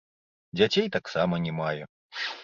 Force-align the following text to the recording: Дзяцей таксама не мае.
Дзяцей 0.59 0.87
таксама 0.95 1.39
не 1.45 1.53
мае. 1.59 1.83